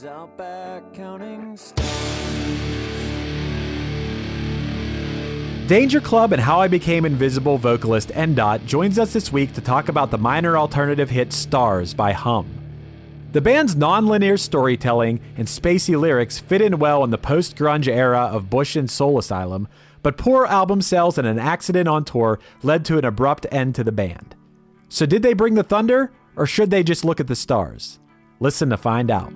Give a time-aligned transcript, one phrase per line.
[0.00, 1.90] She's out back counting stars.
[5.66, 9.90] Danger Club and How I Became Invisible vocalist N-Dot joins us this week to talk
[9.90, 12.48] about the minor alternative hit Stars by Hum.
[13.32, 18.48] The band's non-linear storytelling and spacey lyrics fit in well in the post-grunge era of
[18.48, 19.68] Bush and Soul Asylum,
[20.02, 23.84] but poor album sales and an accident on tour led to an abrupt end to
[23.84, 24.34] the band.
[24.88, 27.98] So did they bring the thunder, or should they just look at the stars?
[28.38, 29.30] Listen to find out.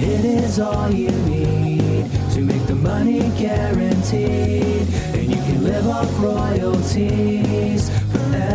[0.00, 6.08] Hit is all you need to make the money guaranteed, and you can live off
[6.18, 8.54] royalties forever.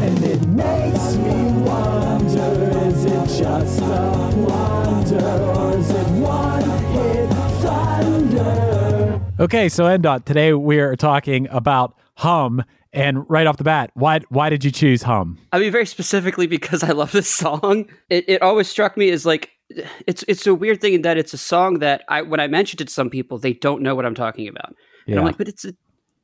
[0.00, 6.62] And it makes me wonder: is it just a wonder, or is it one
[6.94, 7.28] hit
[7.60, 9.20] thunder?
[9.40, 14.20] Okay, so N-Dot, today we are talking about Hum, and right off the bat, why
[14.28, 15.38] why did you choose Hum?
[15.52, 17.86] I mean, very specifically because I love this song.
[18.08, 19.50] It, it always struck me as like
[20.06, 22.80] it's it's a weird thing in that it's a song that I when I mentioned
[22.80, 24.76] it to some people, they don't know what I'm talking about, and
[25.14, 25.18] Yeah.
[25.18, 25.74] I'm like, but it's a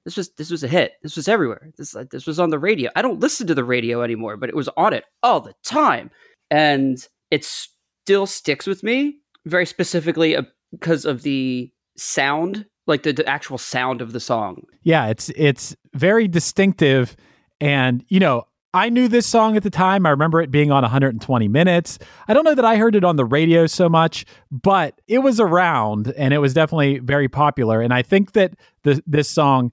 [0.04, 0.92] this was this was a hit.
[1.03, 1.70] This was everywhere.
[1.76, 2.91] This this was on the radio.
[2.97, 6.10] I don't listen to the radio anymore, but it was on it all the time,
[6.50, 6.98] and
[7.30, 13.27] it still sticks with me very specifically uh, because of the sound, like the, the
[13.28, 14.65] actual sound of the song.
[14.83, 17.17] Yeah, it's it's very distinctive
[17.61, 20.05] and you know, I knew this song at the time.
[20.05, 21.99] I remember it being on 120 minutes.
[22.27, 25.39] I don't know that I heard it on the radio so much, but it was
[25.39, 29.72] around and it was definitely very popular and I think that the this song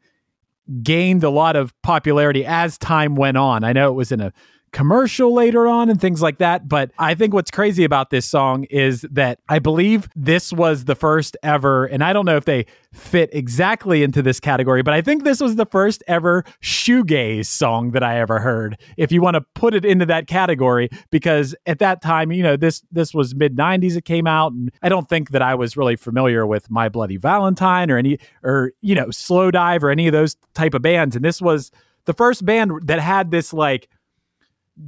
[0.84, 3.64] gained a lot of popularity as time went on.
[3.64, 4.32] I know it was in a
[4.72, 6.68] commercial later on and things like that.
[6.68, 10.96] But I think what's crazy about this song is that I believe this was the
[10.96, 15.02] first ever, and I don't know if they fit exactly into this category, but I
[15.02, 18.78] think this was the first ever shoegaze song that I ever heard.
[18.98, 22.56] If you want to put it into that category, because at that time, you know,
[22.56, 25.76] this this was mid '90s it came out, and I don't think that I was
[25.76, 30.14] really familiar with My Bloody Valentine or any or you know Slowdive or any of
[30.14, 31.72] those type of bands, and this was
[32.06, 33.88] the first band that had this like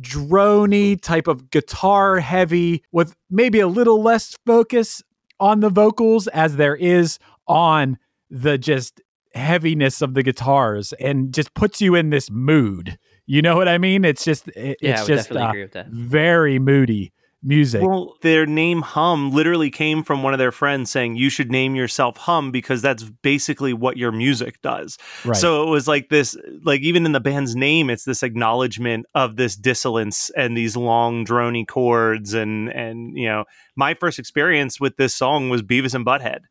[0.01, 5.01] drony type of guitar heavy with maybe a little less focus
[5.39, 7.97] on the vocals as there is on
[8.29, 9.01] the just
[9.33, 12.97] heaviness of the guitars and just puts you in this mood.
[13.25, 14.05] You know what I mean?
[14.05, 15.87] It's just it- Yeah, it's just uh, agree with that.
[15.87, 17.11] very moody
[17.43, 17.81] music.
[17.81, 21.75] Well, their name Hum literally came from one of their friends saying you should name
[21.75, 24.97] yourself Hum because that's basically what your music does.
[25.25, 25.35] right.
[25.35, 29.35] So it was like this, like even in the band's name, it's this acknowledgement of
[29.35, 32.33] this dissonance and these long drony chords.
[32.33, 36.41] And and you know, my first experience with this song was Beavis and Butthead.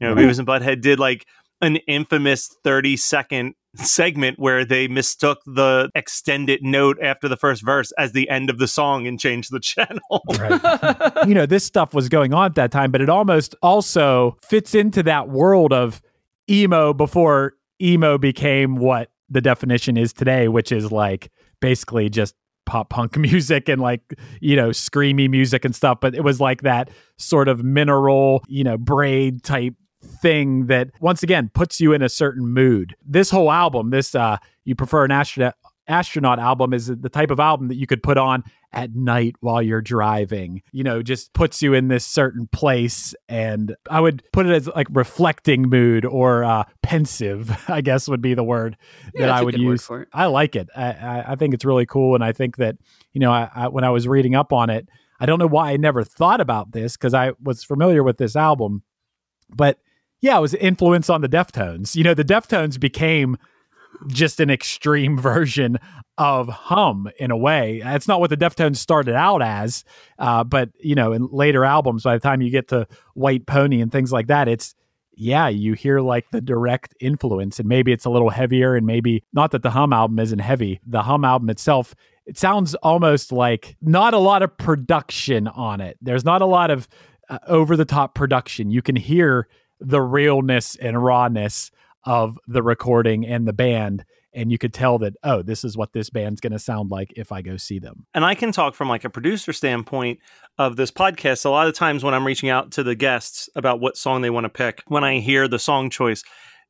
[0.00, 0.14] You know.
[0.14, 1.26] Beavis and Butthead did like
[1.60, 7.92] an infamous 30 second segment where they mistook the extended note after the first verse
[7.98, 10.22] as the end of the song and changed the channel.
[11.26, 14.74] you know, this stuff was going on at that time, but it almost also fits
[14.74, 16.02] into that world of
[16.48, 22.34] emo before emo became what the definition is today, which is like basically just
[22.64, 24.00] pop punk music and like,
[24.40, 25.98] you know, screamy music and stuff.
[26.00, 29.74] But it was like that sort of mineral, you know, braid type
[30.06, 32.96] thing that once again puts you in a certain mood.
[33.04, 35.54] This whole album, this uh you prefer an astronaut
[35.88, 38.42] astronaut album is the type of album that you could put on
[38.72, 40.60] at night while you're driving.
[40.72, 44.66] You know, just puts you in this certain place and I would put it as
[44.68, 48.76] like reflecting mood or uh pensive, I guess would be the word
[49.14, 49.88] Yeah, that i would use.
[50.12, 50.68] I like it.
[50.76, 52.76] I, I I think it's really cool and I think that,
[53.12, 54.88] you know, I, I when I was reading up on it,
[55.20, 58.36] I don't know why I never thought about this because I was familiar with this
[58.36, 58.82] album,
[59.48, 59.78] but
[60.20, 61.94] yeah, it was influence on the Deftones.
[61.94, 63.36] You know, the Deftones became
[64.08, 65.78] just an extreme version
[66.18, 67.80] of hum in a way.
[67.82, 69.84] That's not what the Deftones started out as,
[70.18, 73.80] uh, but you know, in later albums, by the time you get to White Pony
[73.80, 74.74] and things like that, it's
[75.18, 79.24] yeah, you hear like the direct influence, and maybe it's a little heavier, and maybe
[79.32, 80.80] not that the hum album isn't heavy.
[80.86, 81.94] The hum album itself,
[82.26, 85.96] it sounds almost like not a lot of production on it.
[86.02, 86.86] There's not a lot of
[87.30, 88.70] uh, over the top production.
[88.70, 89.48] You can hear
[89.80, 91.70] the realness and rawness
[92.04, 94.04] of the recording and the band
[94.36, 97.12] and you could tell that oh this is what this band's going to sound like
[97.16, 98.06] if i go see them.
[98.14, 100.20] And i can talk from like a producer standpoint
[100.58, 101.44] of this podcast.
[101.44, 104.30] A lot of times when i'm reaching out to the guests about what song they
[104.30, 106.22] want to pick when i hear the song choice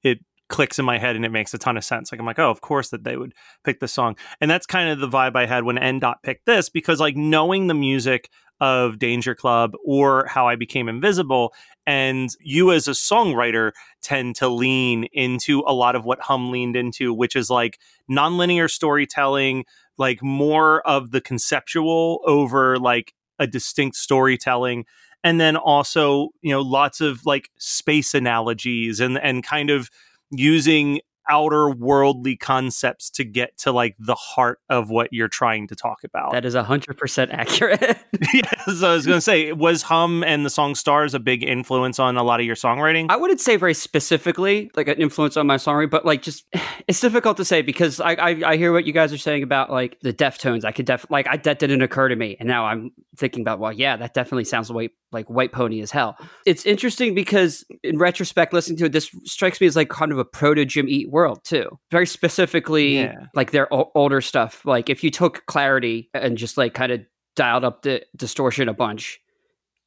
[0.02, 2.12] it clicks in my head and it makes a ton of sense.
[2.12, 4.16] Like i'm like oh of course that they would pick the song.
[4.40, 7.16] And that's kind of the vibe i had when n dot picked this because like
[7.16, 8.30] knowing the music
[8.60, 11.52] of Danger Club or How I Became Invisible.
[11.86, 13.72] And you, as a songwriter,
[14.02, 17.78] tend to lean into a lot of what Hum leaned into, which is like
[18.10, 19.64] nonlinear storytelling,
[19.98, 24.84] like more of the conceptual over like a distinct storytelling.
[25.22, 29.90] And then also, you know, lots of like space analogies and and kind of
[30.30, 35.76] using outer worldly concepts to get to like the heart of what you're trying to
[35.76, 36.32] talk about.
[36.32, 37.80] That is 100% accurate.
[38.34, 41.42] yeah, so I was going to say, was Hum and the song Stars a big
[41.42, 43.06] influence on a lot of your songwriting?
[43.08, 46.44] I wouldn't say very specifically like an influence on my songwriting, but like just
[46.88, 49.70] it's difficult to say because I, I, I hear what you guys are saying about
[49.70, 50.64] like the Deftones.
[50.64, 53.58] I could def like I, that didn't occur to me, and now I'm thinking about
[53.58, 56.16] well, yeah, that definitely sounds like like White Pony as hell.
[56.44, 60.18] It's interesting because in retrospect, listening to it, this strikes me as like kind of
[60.18, 61.78] a proto Jimmy Eat world too.
[61.90, 63.26] Very specifically, yeah.
[63.34, 64.64] like their o- older stuff.
[64.66, 67.00] Like if you took Clarity and just like kind of
[67.34, 69.18] dialed up the distortion a bunch,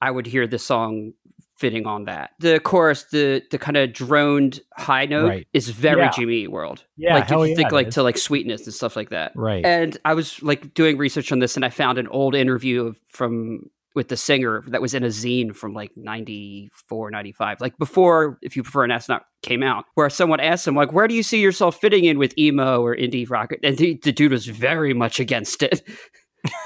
[0.01, 1.13] I would hear this song
[1.59, 2.31] fitting on that.
[2.39, 5.47] The chorus, the the kind of droned high note right.
[5.53, 6.09] is very yeah.
[6.09, 6.83] Jimmy World.
[6.97, 9.33] Yeah, like if you yeah, think like to like sweetness and stuff like that.
[9.35, 9.63] Right.
[9.63, 13.69] And I was like doing research on this and I found an old interview from
[13.95, 18.55] with the singer that was in a zine from like 94 95 like before if
[18.55, 21.41] you prefer an astronaut came out where someone asked him like where do you see
[21.41, 23.51] yourself fitting in with emo or indie rock?
[23.63, 25.81] And the, the dude was very much against it.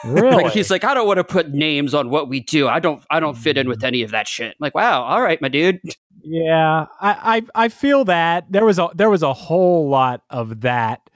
[0.03, 2.67] Really like he's like i don't want to put names on what we do.
[2.67, 3.87] I don't i don't fit in with mm.
[3.87, 4.55] any of that shit.
[4.59, 5.79] Like wow all right my dude.
[6.23, 8.51] Yeah I, I i feel that.
[8.51, 11.09] There was a there was a whole lot of that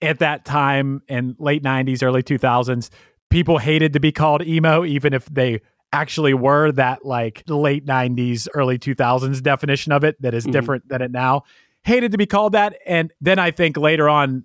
[0.00, 2.90] at that time in late 90s early 2000s
[3.30, 5.60] people hated to be called emo, even if they
[5.92, 10.52] actually were that like late 90s, early 2000s definition of it that is mm-hmm.
[10.52, 11.42] different than it now.
[11.84, 12.76] Hated to be called that.
[12.86, 14.44] And then I think later on,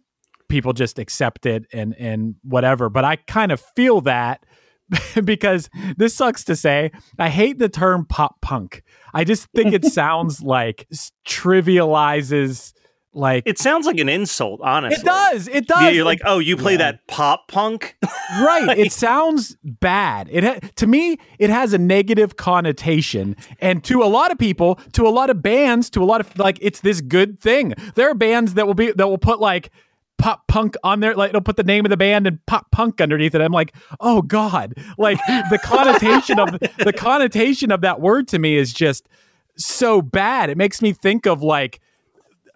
[0.50, 2.90] people just accept it and and whatever.
[2.90, 4.44] But I kind of feel that
[5.24, 6.92] because this sucks to say.
[7.18, 8.84] I hate the term pop punk.
[9.14, 10.88] I just think it sounds like
[11.26, 12.74] trivializes
[13.14, 15.02] like it sounds like an insult, honestly.
[15.02, 15.48] It does.
[15.48, 15.96] It does.
[15.96, 16.92] You're like, oh, you play yeah.
[16.92, 17.98] that pop punk,
[18.42, 18.66] right?
[18.66, 20.30] like, it sounds bad.
[20.32, 24.76] It ha- to me, it has a negative connotation, and to a lot of people,
[24.94, 27.74] to a lot of bands, to a lot of like, it's this good thing.
[27.96, 29.72] There are bands that will be that will put like
[30.20, 33.00] pop punk on there like it'll put the name of the band and pop punk
[33.00, 35.18] underneath it i'm like oh god like
[35.50, 39.08] the connotation of the connotation of that word to me is just
[39.56, 41.80] so bad it makes me think of like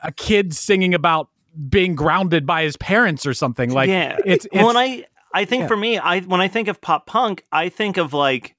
[0.04, 1.30] a kid singing about
[1.70, 3.72] being grounded by his parents or something.
[3.72, 5.68] Like, yeah, it's, it's when I I think yeah.
[5.68, 8.56] for me, I when I think of pop punk, I think of like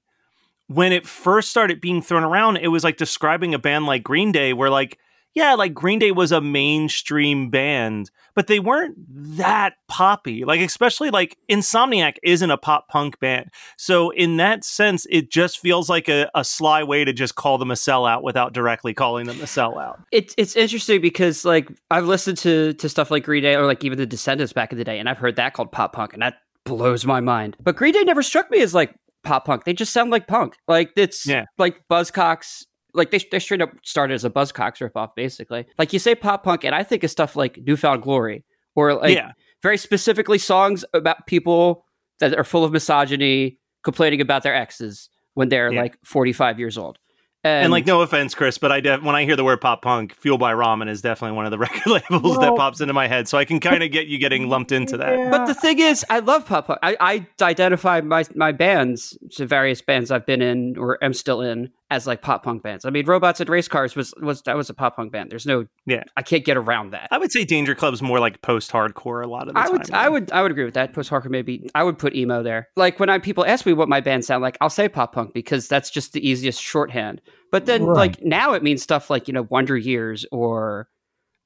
[0.66, 4.32] when it first started being thrown around, it was like describing a band like Green
[4.32, 4.98] Day, where like
[5.34, 8.96] yeah, like Green Day was a mainstream band, but they weren't
[9.36, 10.44] that poppy.
[10.44, 13.50] Like, especially like Insomniac isn't a pop punk band.
[13.76, 17.58] So, in that sense, it just feels like a, a sly way to just call
[17.58, 20.02] them a sellout without directly calling them a sellout.
[20.12, 23.82] It's it's interesting because like I've listened to to stuff like Green Day or like
[23.82, 26.22] even the Descendents back in the day, and I've heard that called pop punk, and
[26.22, 27.56] that blows my mind.
[27.60, 29.64] But Green Day never struck me as like pop punk.
[29.64, 30.56] They just sound like punk.
[30.68, 31.46] Like it's yeah.
[31.58, 32.64] like Buzzcocks
[32.94, 35.66] like they, they straight up started as a Buzzcocks ripoff, basically.
[35.78, 38.94] Like you say pop punk, and I think of stuff like New Found Glory, or
[38.94, 39.32] like yeah.
[39.62, 41.84] very specifically songs about people
[42.20, 45.82] that are full of misogyny, complaining about their exes when they're yeah.
[45.82, 46.98] like 45 years old.
[47.46, 50.14] And, like, no offense, Chris, but I def- when I hear the word pop punk,
[50.16, 53.28] Fueled by Ramen is definitely one of the record labels that pops into my head.
[53.28, 55.30] So I can kind of get you getting lumped into that.
[55.30, 56.78] But the thing is, I love pop punk.
[56.82, 61.42] I, I identify my my bands, to various bands I've been in or am still
[61.42, 62.84] in, as like pop punk bands.
[62.84, 65.30] I mean, Robots and Race Cars was was that was a pop punk band.
[65.30, 66.04] There's no, Yeah.
[66.16, 67.08] I can't get around that.
[67.10, 69.72] I would say Danger Club's more like post hardcore a lot of the I time.
[69.72, 70.92] would, I would, I would agree with that.
[70.94, 72.68] Post hardcore, maybe I would put emo there.
[72.76, 75.34] Like when I people ask me what my band sound like, I'll say pop punk
[75.34, 77.20] because that's just the easiest shorthand.
[77.52, 77.96] But then, Right.
[77.96, 80.88] like now, it means stuff like you know Wonder Years or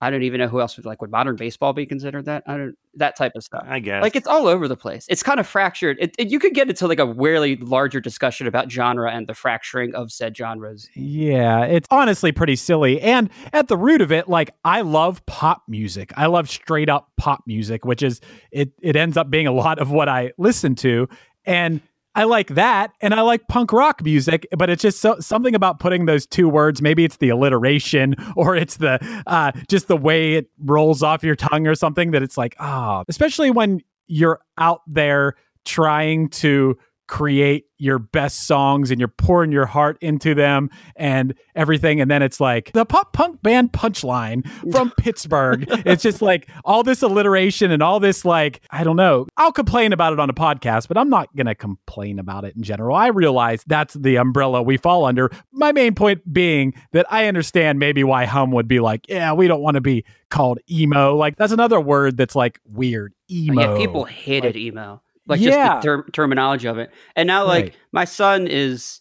[0.00, 2.44] I don't even know who else would like would modern baseball be considered that?
[2.46, 3.64] I don't that type of stuff.
[3.68, 4.02] I guess.
[4.02, 5.06] Like it's all over the place.
[5.08, 5.96] It's kind of fractured.
[6.00, 9.34] It, it- you could get into like a really larger discussion about genre and the
[9.34, 10.88] fracturing of said genres.
[10.94, 13.00] Yeah, it's honestly pretty silly.
[13.00, 16.12] And at the root of it, like I love pop music.
[16.16, 18.20] I love straight up pop music, which is
[18.52, 21.08] it it ends up being a lot of what I listen to.
[21.44, 21.80] And
[22.18, 25.78] I like that and I like punk rock music, but it's just so, something about
[25.78, 28.98] putting those two words, maybe it's the alliteration or it's the
[29.28, 33.04] uh just the way it rolls off your tongue or something that it's like, ah,
[33.06, 36.76] especially when you're out there trying to
[37.08, 42.00] create your best songs and you're pouring your heart into them and everything.
[42.00, 45.64] And then it's like the pop punk band punchline from Pittsburgh.
[45.86, 49.26] It's just like all this alliteration and all this like I don't know.
[49.36, 52.54] I'll complain about it on a podcast but I'm not going to complain about it
[52.56, 52.94] in general.
[52.96, 55.30] I realize that's the umbrella we fall under.
[55.52, 59.46] My main point being that I understand maybe why hum would be like yeah we
[59.48, 61.14] don't want to be called emo.
[61.16, 63.14] Like that's another word that's like weird.
[63.30, 63.60] Emo.
[63.60, 65.02] Yeah, people hated Like- emo.
[65.28, 65.50] Like Yeah.
[65.74, 66.90] just the ter- terminology of it.
[67.14, 67.76] And now, like Right.
[67.92, 69.00] my son is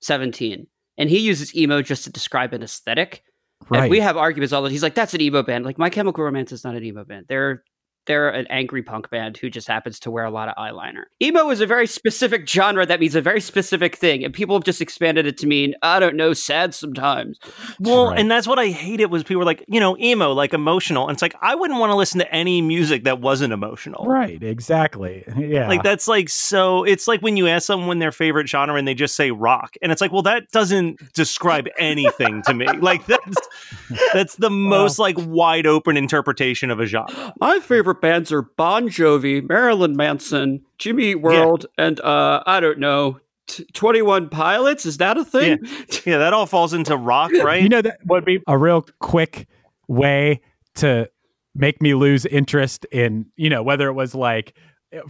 [0.00, 0.66] seventeen,
[0.98, 3.22] and he uses emo just to describe an aesthetic.
[3.70, 4.70] right And we have arguments all the.
[4.70, 7.26] He's like, "That's an emo band." Like My Chemical Romance is not an emo band.
[7.28, 7.64] They're
[8.08, 11.04] they're an angry punk band who just happens to wear a lot of eyeliner.
[11.22, 14.64] Emo is a very specific genre that means a very specific thing, and people have
[14.64, 17.38] just expanded it to mean I don't know, sad sometimes.
[17.78, 18.18] Well, Right.
[18.18, 21.06] and that's what I hated was people were like, you know, emo, like emotional.
[21.08, 24.04] And it's like I wouldn't want to listen to any music that wasn't emotional.
[24.06, 25.24] Right, exactly.
[25.38, 25.68] Yeah.
[25.68, 28.94] Like that's like so it's like when you ask someone their favorite genre and they
[28.94, 29.76] just say rock.
[29.82, 32.66] And it's like, well, that doesn't describe anything to me.
[32.66, 33.36] Like that's
[34.12, 37.34] that's the most like wide open interpretation of a genre.
[37.40, 42.78] My favorite bands are Bon Jovi, Marilyn Manson, Jimmy Eat World, and uh, I don't
[42.78, 44.86] know, t- Twenty One Pilots.
[44.86, 45.58] Is that a thing?
[46.04, 47.62] Yeah, that all falls into rock, right?
[47.62, 49.48] You know that would be a real quick
[49.88, 50.40] way
[50.76, 51.10] to
[51.54, 54.54] make me lose interest in, you know, whether it was like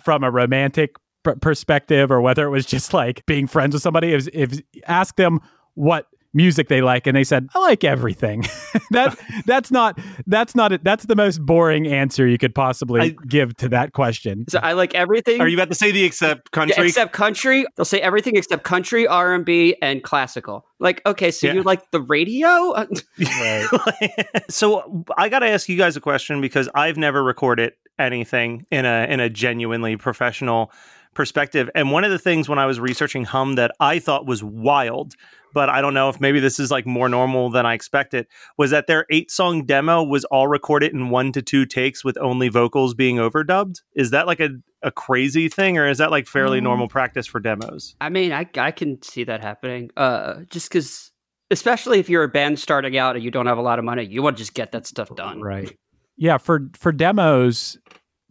[0.02, 4.12] from a romantic pr- perspective or whether it was just like being friends with somebody
[4.12, 5.40] if, if ask them
[5.74, 8.42] what music they like and they said I like everything.
[8.90, 10.84] that that's not that's not it.
[10.84, 14.44] That's the most boring answer you could possibly I- give to that question.
[14.48, 15.40] So I like everything.
[15.40, 16.86] Are you about to say the except Yeah, country?
[16.88, 17.66] except country.
[17.76, 20.66] They'll say everything except country, R and B, and classical.
[20.78, 21.54] Like, okay, so Yeah.
[21.54, 22.86] you like the radio?
[24.50, 28.84] So I got to ask you guys a question because I've never recorded anything in
[28.84, 30.72] a in a genuinely professional
[31.14, 31.68] perspective.
[31.74, 35.14] And one of the things when I was researching Hum that I thought was wild,
[35.58, 38.70] but I don't know if maybe this is like more normal than I expected, was
[38.70, 42.48] that their eight song demo was all recorded in one to two takes with only
[42.48, 43.82] vocals being overdubbed.
[43.96, 44.50] Is that like a
[44.84, 47.96] a crazy thing, or is that like fairly Um, normal practice for demos?
[48.00, 49.90] I mean, I I can see that happening.
[49.96, 51.10] Uh, just because,
[51.50, 54.06] especially if you're a band starting out and you don't have a lot of money,
[54.06, 55.40] you want to just get that stuff done.
[55.40, 55.76] Right.
[56.16, 57.76] Yeah, for for demos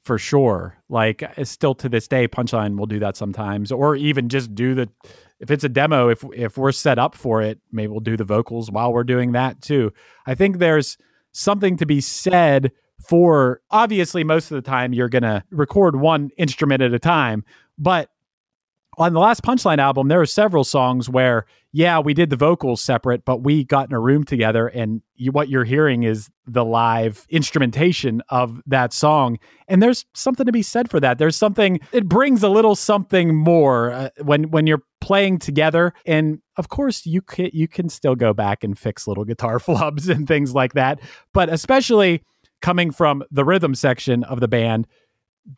[0.06, 0.78] for sure.
[0.88, 4.88] Like still to this day Punchline will do that sometimes or even just do the
[5.40, 8.24] if it's a demo if if we're set up for it, maybe we'll do the
[8.24, 9.94] vocals while we're doing that too.
[10.26, 10.98] I think there's
[11.32, 12.72] something to be said
[13.08, 17.44] for obviously most of the time you're going to record one instrument at a time,
[17.78, 18.10] but
[18.98, 22.82] on the last Punchline album, there were several songs where, yeah, we did the vocals
[22.82, 26.66] separate, but we got in a room together, and you, what you're hearing is the
[26.66, 29.38] live instrumentation of that song.
[29.68, 31.20] And there's something to be said for that.
[31.20, 35.94] There's something; it brings a little something more uh, when when you're playing together.
[36.06, 40.10] And of course, you can you can still go back and fix little guitar flubs
[40.10, 41.00] and things like that.
[41.34, 42.24] But especially
[42.62, 44.88] coming from the rhythm section of the band,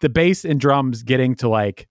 [0.01, 1.87] the bass and drums getting to like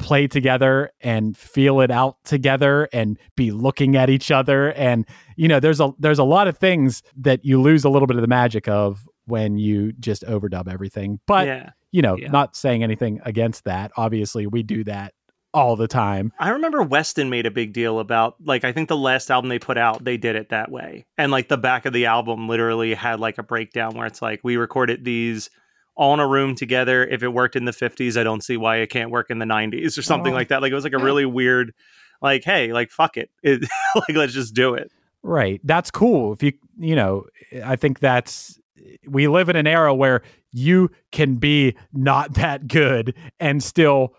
[0.00, 5.46] play together and feel it out together and be looking at each other and you
[5.46, 8.22] know there's a there's a lot of things that you lose a little bit of
[8.22, 11.70] the magic of when you just overdub everything but yeah.
[11.92, 12.28] you know Yeah.
[12.30, 15.12] not saying anything against that obviously we do that
[15.52, 18.96] all the time I remember Weston made a big deal about like I think the
[18.96, 21.06] last album they put out they did it that way.
[21.18, 24.40] And like the back of the album literally had like a breakdown where it's like
[24.44, 25.50] we recorded these
[25.96, 27.04] all in a room together.
[27.04, 29.44] If it worked in the 50s, I don't see why it can't work in the
[29.46, 30.36] 90s or something Oh.
[30.36, 30.62] like that.
[30.62, 31.74] Like it was like a really weird
[32.22, 33.62] like hey like fuck it, it
[33.94, 34.90] like let's just do it
[35.22, 35.60] Right.
[35.64, 36.32] That's cool.
[36.32, 37.26] If you, you know,
[37.62, 38.58] I think that's,
[39.06, 44.14] we live in an era where you can be not that good and still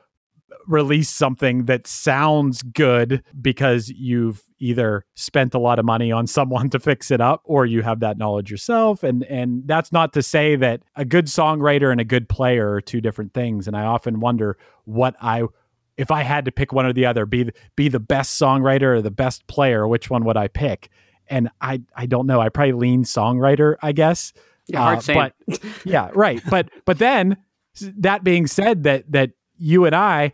[0.68, 6.70] release something that sounds good because you've either spent a lot of money on someone
[6.70, 10.22] to fix it up or you have that knowledge yourself and and that's not to
[10.24, 13.84] say that a good songwriter and a good player are two different things and I
[13.84, 15.44] often wonder what I
[15.98, 18.96] if I had to pick one or the other, be the, be the best songwriter
[18.98, 20.90] or the best player, which one would I pick?
[21.28, 22.40] And I I don't know.
[22.42, 24.34] I probably lean songwriter, I guess.
[24.68, 25.32] Yeah, hard Uh, saying.
[25.50, 26.42] but yeah, right.
[26.50, 27.38] But but then
[27.82, 30.32] that being said, that that you and I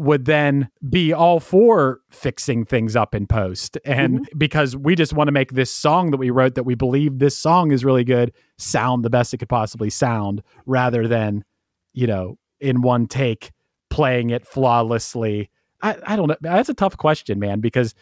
[0.00, 3.76] would then be all for fixing things up in post.
[3.84, 4.38] And mm-hmm.
[4.38, 7.36] because we just want to make this song that we wrote that we believe this
[7.36, 11.44] song is really good sound the best it could possibly sound rather than
[11.92, 13.52] you know in one take
[13.90, 15.50] playing it flawlessly.
[15.82, 16.36] I, I don't know.
[16.40, 17.94] That's a tough question man because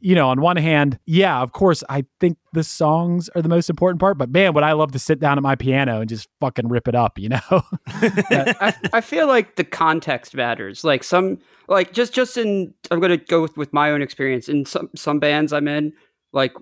[0.00, 3.68] you know on one hand yeah of course i think the songs are the most
[3.68, 6.28] important part but man would i love to sit down at my piano and just
[6.40, 7.40] fucking rip it up you know
[7.86, 10.84] I, I feel like the context matters.
[10.84, 11.38] Like some,
[11.68, 14.48] like just just in, I'm gonna go with, with my own experience.
[14.48, 15.92] In some some bands I'm in,
[16.32, 16.52] like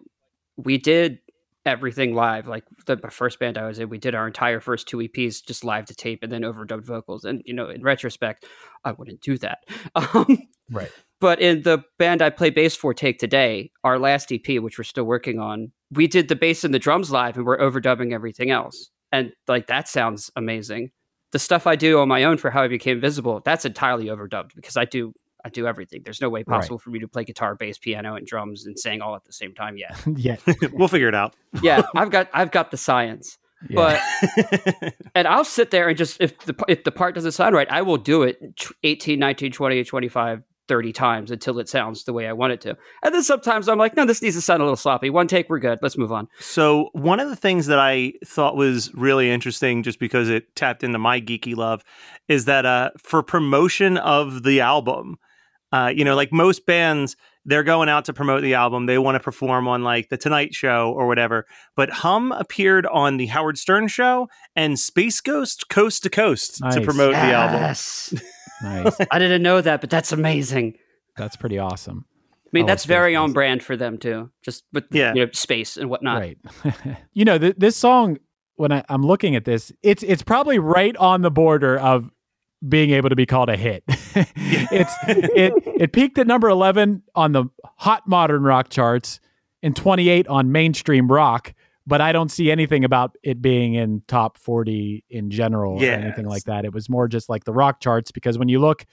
[0.57, 1.19] we did
[1.65, 2.47] everything live.
[2.47, 5.65] Like the first band I was in, we did our entire first two EPs just
[5.65, 7.25] live to tape and then overdubbed vocals.
[7.25, 8.45] And you know, in retrospect,
[8.85, 9.59] I wouldn't do that.
[9.95, 10.39] Um,
[10.71, 14.79] right but in the band I play bass for, Take Today, our last EP, which
[14.79, 18.13] we're still working on, we did the bass and the drums live, and we're overdubbing
[18.13, 18.91] everything else.
[19.13, 20.91] And like that sounds amazing.
[21.33, 24.55] The stuff I do on my own for how I became invisible, that's entirely overdubbed
[24.55, 25.13] because I do
[25.45, 26.03] I do everything.
[26.05, 26.57] There's no way Right.
[26.57, 29.33] possible for me to play guitar, bass, piano, and drums and sing all at the
[29.33, 29.97] same time yet.
[30.17, 30.37] yeah
[30.73, 33.39] we'll figure it out yeah, I've got I've got the science.
[33.69, 33.77] yeah.
[33.77, 37.71] But and I'll sit there and just if the if the part doesn't sound right,
[37.71, 42.13] I will do it tw- 18, 19, 20, 25, 30 times until it sounds the
[42.13, 42.77] way I want it to.
[43.03, 45.11] And then sometimes I'm like, no, this needs to sound a little sloppy.
[45.11, 45.79] One take, we're good.
[45.83, 46.29] Let's move on.
[46.41, 50.83] So one of the things that I thought was really interesting, just because it tapped
[50.83, 51.83] into my geeky love,
[52.29, 55.17] is that uh, for promotion of the album,
[55.73, 58.87] uh, you know, like most bands, they're going out to promote the album.
[58.87, 61.47] They want to perform on like the Tonight Show or whatever.
[61.77, 66.65] But Hum appeared on the Howard Stern Show and Space Ghost Coast to Coast to
[66.65, 66.85] Nice.
[66.85, 67.77] promote the album.
[68.63, 68.99] Yes.
[68.99, 70.79] nice I didn't know that, but that's amazing.
[71.17, 72.05] that's pretty awesome
[72.47, 74.31] I mean, Oh, that's very very on brand for them too.
[74.43, 75.13] Just with Yeah.
[75.15, 76.21] you know, space and whatnot.
[76.21, 76.39] Right.
[77.13, 78.19] you know, th- this song
[78.55, 82.11] when I, I'm looking at this, it's it's probably right on the border of
[82.67, 83.83] being able to be called a hit.
[83.89, 87.45] it's it it peaked at number 11 on the
[87.77, 89.21] hot modern rock charts
[89.63, 91.53] and 28 on mainstream rock,
[91.87, 96.27] but I don't see anything about it being in top 40 in general or anything
[96.27, 96.65] like that.
[96.65, 98.85] It was more just like the rock charts because when you look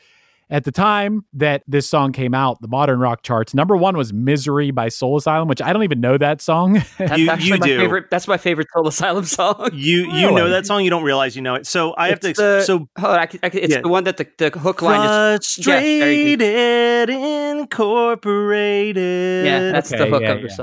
[0.49, 4.13] at the time that this song came out, the modern rock charts, number one was
[4.13, 6.73] Misery by Soul Asylum, which I don't even know that song.
[6.99, 7.77] That's You- actually you my do.
[7.79, 8.06] favorite.
[8.12, 9.71] That's my favorite Soul Asylum song.
[9.73, 11.65] You you know that song, you don't realize you know it.
[11.65, 13.82] So I have to the- so Hold on, I I it's Yeah.
[13.82, 15.58] the one that the, the hook line is.
[15.65, 19.45] Yeah, there you frustrated incorporated.
[19.45, 20.56] Yeah, that's the hook yeah, of the yeah.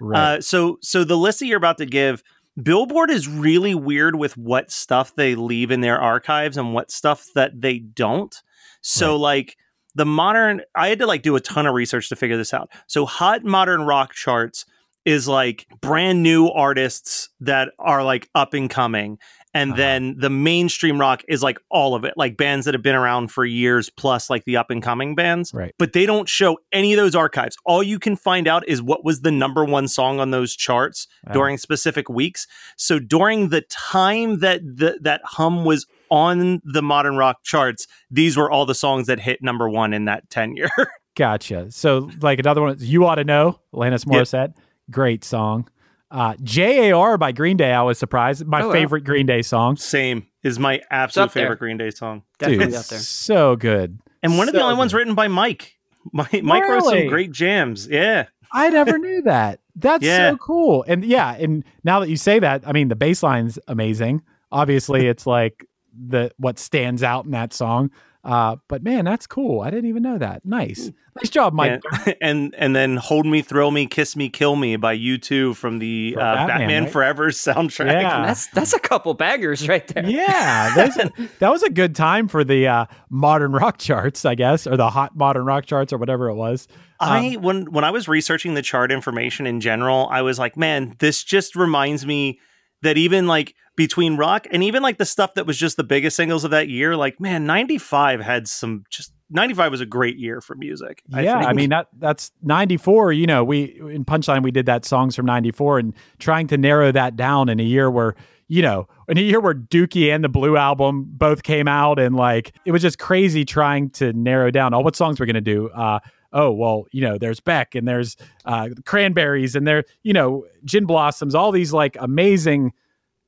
[0.00, 0.14] Song.
[0.14, 2.22] Uh, so so the list that you're about to give,
[2.60, 7.26] Billboard is really weird with what stuff they leave in their archives and what stuff
[7.34, 8.34] that they don't.
[8.80, 9.20] So Right.
[9.20, 9.56] like
[9.94, 12.70] the modern, I had to like do a ton of research to figure this out.
[12.86, 14.64] So hot modern rock charts
[15.04, 19.18] is like brand new artists that are like up and coming.
[19.54, 19.76] And Uh-huh.
[19.78, 23.28] then the mainstream rock is like all of it, like bands that have been around
[23.32, 25.74] for years, plus like the up and coming bands Right.
[25.78, 27.56] but they don't show any of those archives.
[27.64, 31.08] All you can find out is what was the number one song on those charts
[31.26, 31.32] Wow.
[31.32, 32.46] during specific weeks.
[32.76, 38.36] So during the time that the, that hum was on the modern rock charts, these
[38.36, 40.68] were all the songs that hit number one in that tenure.
[41.16, 41.70] Gotcha.
[41.72, 44.14] So, like another one, you ought to know, Alanis Yep.
[44.14, 44.54] Morissette,
[44.90, 45.68] great song.
[46.10, 47.18] Uh, J.A.R.
[47.18, 48.46] by Green Day, I was surprised.
[48.46, 48.72] My Oh, wow.
[48.72, 49.76] favorite Green Day song.
[49.76, 51.44] Same is my absolute up there.
[51.44, 52.98] favorite Green Day song, Definitely Dude, up there.
[52.98, 53.98] so good.
[54.22, 55.76] and one of the So only ones written by Mike.
[56.12, 57.86] Mike, Mike wrote some great jams.
[57.86, 59.60] Yeah, I never knew that.
[59.76, 60.30] That's Yeah.
[60.30, 60.84] so cool.
[60.88, 64.22] And yeah, and now that you say that, I mean, the bass line's amazing.
[64.50, 67.90] Obviously, it's like the what stands out in that song.
[68.24, 69.60] Uh, but man, that's cool.
[69.60, 70.44] I didn't even know that.
[70.44, 71.80] Nice, nice job, Mike.
[72.04, 75.78] and, and and then "Hold Me, Thrill Me, Kiss Me, Kill Me" by U2 from
[75.78, 76.92] the uh, Batman, Batman, right?
[76.92, 78.02] Forever soundtrack.
[78.02, 78.26] Yeah.
[78.26, 80.04] That's that's a couple baggers right there.
[80.08, 84.34] Yeah, that's a- that was a good time for the uh, modern rock charts, I
[84.34, 86.66] guess, or the hot modern rock charts, or whatever it was.
[87.00, 90.56] I Um, when when I was researching the chart information in general, I was like,
[90.56, 92.40] man, this just reminds me
[92.82, 96.16] that even like between rock and even like the stuff that was just the biggest
[96.16, 100.40] singles of that year, like man, 95 had some just 95 was a great year
[100.40, 101.02] for music.
[101.08, 101.48] yeah, think.
[101.48, 105.26] I mean that that's 94, you know, we in Punchline we did that songs from
[105.26, 108.14] 94 and trying to narrow that down in a year where,
[108.48, 112.16] you know, in a year where Dookie and the Blue album both came out and
[112.16, 115.40] like it was just crazy trying to narrow down oh what songs we're going to
[115.40, 115.68] do.
[115.70, 116.00] Uh
[116.32, 120.86] oh, well, you know, there's Beck and there's uh Cranberries and there, you know, Gin
[120.86, 122.72] Blossoms, all these like amazing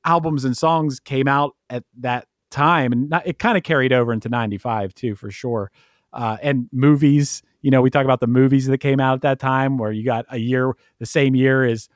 [0.05, 2.91] albums and songs came out at that time.
[2.91, 5.71] And it kind of carried over into 95 too for sure.
[6.13, 9.39] Uh, and movies you know we talk about the movies that came out at that
[9.39, 11.87] time where you got a year the same year as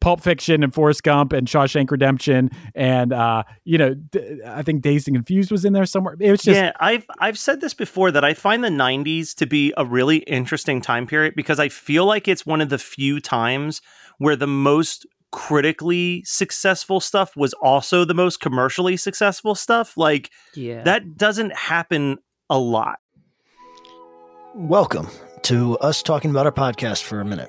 [0.00, 4.82] Pulp Fiction and Forrest Gump and Shawshank Redemption and uh, you know d- I think
[4.82, 6.16] Dazed and Confused was in there somewhere.
[6.18, 6.72] It was just yeah.
[6.80, 10.80] I've I've said this before that I find the '90s to be a really interesting
[10.80, 13.80] time period because I feel like it's one of the few times
[14.18, 19.96] where the most critically successful stuff was also the most commercially successful stuff.
[19.96, 20.82] Like Yeah.
[20.82, 22.98] that doesn't happen a lot.
[24.54, 25.08] Welcome
[25.42, 27.48] to us talking about our podcast for a minute.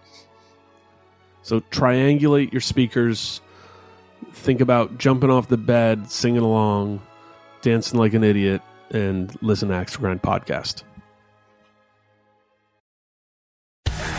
[1.43, 3.41] So triangulate your speakers.
[4.33, 7.01] Think about jumping off the bed, singing along,
[7.61, 10.83] dancing like an idiot, and listen to Axe Grind podcast.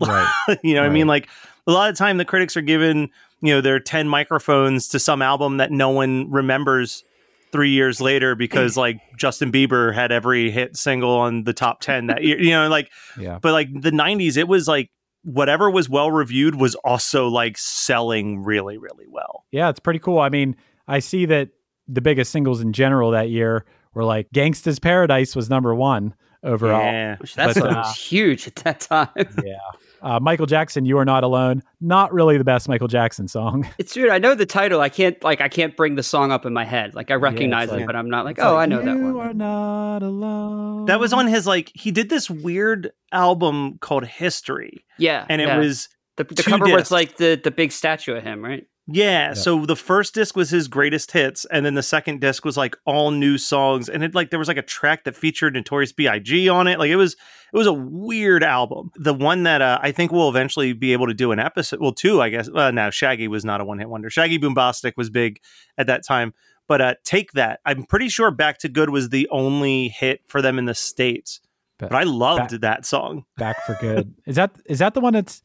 [0.00, 0.32] Right.
[0.62, 1.28] you know, what I mean, like
[1.66, 5.22] a lot of time the critics are given, you know, their 10 microphones to some
[5.22, 7.04] album that no one remembers
[7.52, 12.08] three years later because like Justin Bieber had every hit single on the top 10
[12.08, 13.38] that year, you know, like, Yeah.
[13.40, 14.90] but like the 90s, it was like
[15.22, 19.44] whatever was well reviewed was also like selling really, really well.
[19.52, 20.18] Yeah, it's pretty cool.
[20.18, 20.56] I mean,
[20.88, 21.50] I see that
[21.86, 26.82] the biggest singles in general that year were like Gangsta's Paradise was number one overall.
[26.82, 27.16] Yeah.
[27.18, 29.08] Which that But, uh, was huge at that time.
[29.44, 29.54] Yeah.
[30.04, 31.62] Uh, Michael Jackson, You Are Not Alone.
[31.80, 33.66] Not really the best Michael Jackson song.
[33.78, 34.10] It's weird.
[34.10, 34.80] I know the title.
[34.80, 36.94] I can't like I can't bring the song up in my head.
[36.94, 39.14] Like I recognize like- it, but I'm not like, oh, like, I know that You
[39.14, 39.26] one.
[39.26, 40.84] are not alone.
[40.86, 44.84] That was on his like, he did this weird album called History.
[44.98, 45.58] Yeah, And it yeah.
[45.58, 46.76] was the, the cover discs.
[46.78, 48.66] was like the the big statue of him, right?
[48.86, 52.58] Yeah, so the first disc was his greatest hits, and then the second disc was
[52.58, 55.92] like all new songs, and it like there was like a track that featured Notorious
[55.92, 56.50] B.I.G.
[56.50, 56.78] on it.
[56.78, 58.90] Like it was it was a weird album.
[58.96, 61.80] The one that uh, I think we'll eventually be able to do an episode.
[61.80, 62.50] Well, two, I guess.
[62.50, 64.10] Well, no, Shaggy was not a one hit wonder.
[64.10, 65.40] Shaggy Boombastic was big
[65.78, 66.34] at that time,
[66.68, 67.60] but uh, take that.
[67.64, 71.40] I'm pretty sure Back to Good was the only hit for them in the states.
[71.78, 73.24] Ba- But I loved Back- that song.
[73.38, 74.12] Back for Good.
[74.26, 75.42] is that is that the one that's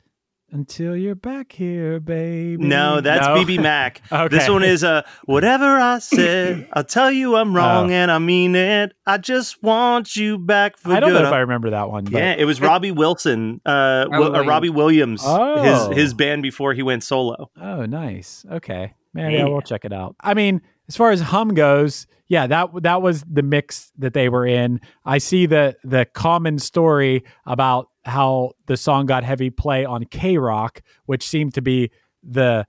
[0.52, 2.58] Until You're Back Here, Baby?
[2.64, 3.36] No, that's No?
[3.36, 3.98] BBMak.
[4.12, 4.36] Okay.
[4.36, 7.94] This one is uh, whatever I said, I'll tell you I'm wrong Oh.
[7.94, 8.94] and I mean it.
[9.06, 11.22] I just want you back for I don't good.
[11.22, 12.06] know if I remember that one.
[12.06, 15.62] But yeah, it was Robbie Wilson, uh, Robbie Wi- uh, Robbie Williams, Oh.
[15.92, 17.52] his his band before he went solo.
[17.62, 18.44] Oh, nice.
[18.52, 18.94] Okay.
[19.14, 19.46] Maybe Yeah.
[19.46, 20.16] I will check it out.
[20.20, 24.30] I mean, as far as hum goes, yeah, that that was the mix that they
[24.30, 24.82] were in.
[25.06, 30.82] I see the the common story about how the song got heavy play on KROQ,
[31.06, 31.92] which seemed to be
[32.24, 32.66] the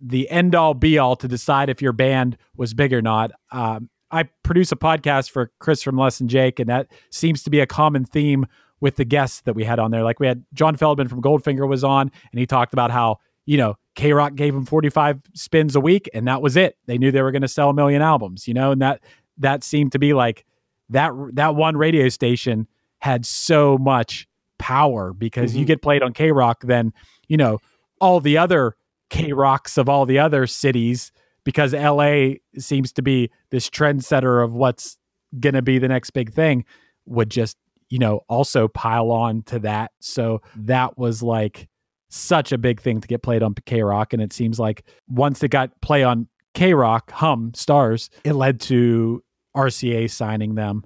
[0.00, 3.32] the end all be all to decide if your band was big or not.
[3.50, 7.50] Um, I produce a podcast for Chris from Less Than Jake, and that seems to
[7.50, 8.46] be a common theme
[8.80, 10.02] with the guests that we had on there.
[10.04, 13.56] Like we had John Feldmann from Goldfinger was on, and he talked about how you
[13.56, 16.76] know KROQ gave him 45 spins a week, and that was it.
[16.86, 19.02] They knew they were going to sell a million albums, you know, and that
[19.38, 20.44] that seemed to be like
[20.90, 22.66] that that one radio station
[23.00, 25.68] had so much power because you Mhm.
[25.68, 26.92] get played on KROQ, then
[27.28, 27.58] you know
[28.00, 28.76] all the other
[29.10, 31.12] KROQs of all the other cities
[31.44, 34.98] because LA seems to be this trendsetter of what's
[35.40, 36.64] going to be the next big thing
[37.06, 37.56] would just
[37.90, 39.92] you know also pile on to that.
[40.00, 41.68] So that was like
[42.10, 45.48] such a big thing to get played on KROQ, and it seems like once it
[45.50, 49.22] got play on KROQ, Hum Stars, it led to
[49.56, 50.84] RCA signing them.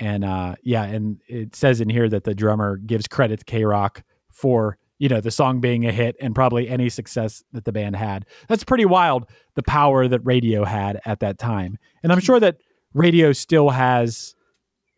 [0.00, 4.02] And uh, yeah, and it says in here that the drummer gives credit to KROQ
[4.32, 7.96] for you know the song being a hit and probably any success that the band
[7.96, 8.24] had.
[8.48, 9.26] That's pretty wild.
[9.54, 12.56] The power that radio had at that time, and I'm sure that
[12.94, 14.34] radio still has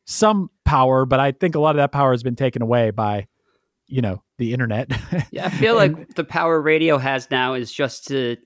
[0.04, 3.26] some power, but I think a lot of that power has been taken away by
[3.88, 4.90] you know the internet.
[5.32, 8.36] Yeah, I feel And- like the power radio has now is just to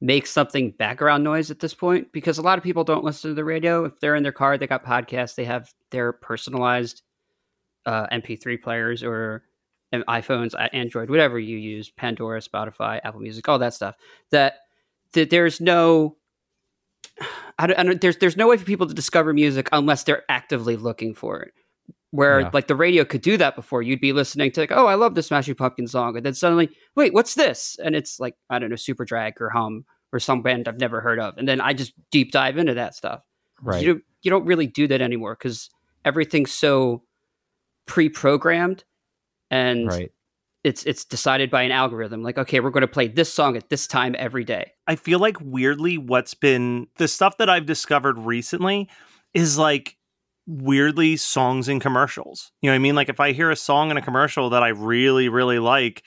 [0.00, 3.34] make something background noise at this point because a lot of people don't listen to
[3.34, 3.84] the radio.
[3.84, 7.02] If they're in their car, they got podcasts, they have their personalized
[7.86, 9.44] uh, MP3 players or
[9.92, 13.96] um, iPhones, uh, Android, whatever you use, Pandora, Spotify, Apple Music, all that stuff.
[14.30, 14.54] That,
[15.12, 16.16] that there's no.
[17.58, 20.24] I don't, I don't, there's there's no way for people to discover music unless they're
[20.30, 21.52] actively looking for it.
[22.12, 22.50] Where Yeah.
[22.52, 25.14] like the radio could do that before, you'd be listening to like, oh, I love
[25.14, 27.76] this Smashing Pumpkin song, and then suddenly, wait, what's this?
[27.82, 31.20] And it's like I don't know, Superdrag or Hum or some band I've never heard
[31.20, 33.22] of, and then I just deep dive into that stuff.
[33.62, 33.80] right.
[33.82, 35.70] You don't you don't really do that anymore because
[36.04, 37.04] everything's so
[37.86, 38.84] pre-programmed,
[39.50, 40.12] and right.
[40.64, 42.22] it's it's decided by an algorithm.
[42.22, 44.72] Like, okay, we're going to play this song at this time every day.
[44.86, 48.88] I feel like weirdly what's been the stuff that I've discovered recently
[49.32, 49.96] is like
[50.50, 52.50] weirdly songs in commercials.
[52.60, 52.94] You know what I mean?
[52.96, 56.02] Like if I hear a song in a commercial that I really, really like,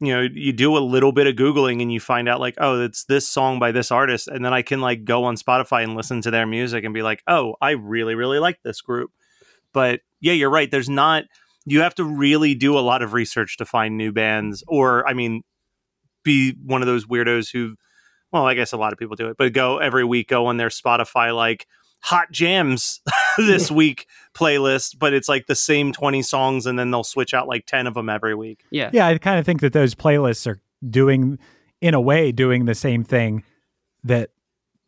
[0.00, 2.80] you know, you do a little bit of Googling and you find out like, oh,
[2.80, 4.26] it's this song by this artist.
[4.26, 7.02] And then I can like go on Spotify and listen to their music and be
[7.02, 9.12] like, oh, I really, really like this group.
[9.72, 10.70] But yeah, you're right.
[10.70, 11.24] There's not
[11.66, 15.14] you have to really do a lot of research to find new bands or I
[15.14, 15.42] mean
[16.22, 17.76] be one of those weirdos who
[18.32, 20.56] well, I guess a lot of people do it, but go every week, go on
[20.56, 21.68] their Spotify like
[22.00, 23.00] hot jams
[23.46, 27.48] this week playlist, but it's like the same 20 songs and then they'll switch out
[27.48, 28.64] like 10 of them every week.
[28.70, 31.38] Yeah, Yeah, I kind of think that those playlists are doing,
[31.80, 33.44] in a way, doing the same thing
[34.04, 34.30] that